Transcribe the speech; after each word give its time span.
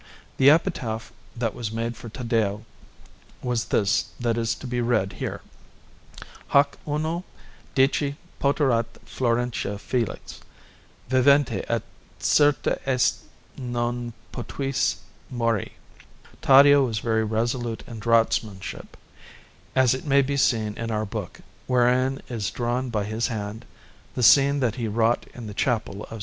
The 0.37 0.49
epitaph 0.49 1.13
that 1.35 1.53
was 1.53 1.71
made 1.71 1.95
for 1.95 2.09
Taddeo 2.09 2.65
was 3.43 3.65
this 3.65 4.05
that 4.19 4.35
is 4.35 4.55
to 4.55 4.65
be 4.65 4.81
read 4.81 5.13
here: 5.13 5.41
HOC 6.47 6.79
UNO 6.87 7.23
DICI 7.75 8.15
POTERAT 8.39 8.87
FLORENTIA 9.05 9.77
FELIX 9.77 10.39
VIVENTE; 11.07 11.63
AT 11.69 11.83
CERTA 12.17 12.81
EST 12.89 13.25
NON 13.59 14.13
POTUISSE 14.31 15.01
MORI. 15.29 15.73
Taddeo 16.41 16.83
was 16.85 16.97
very 16.97 17.23
resolute 17.23 17.83
in 17.85 17.99
draughtsmanship, 17.99 18.97
as 19.75 19.93
it 19.93 20.03
may 20.07 20.23
be 20.23 20.35
seen 20.35 20.75
in 20.79 20.89
our 20.89 21.05
book, 21.05 21.41
wherein 21.67 22.23
is 22.27 22.49
drawn 22.49 22.89
by 22.89 23.03
his 23.03 23.27
hand 23.27 23.65
the 24.15 24.23
scene 24.23 24.61
that 24.61 24.77
he 24.77 24.87
wrought 24.87 25.27
in 25.35 25.45
the 25.45 25.53
Chapel 25.53 26.05
of 26.05 26.13
S. 26.13 26.19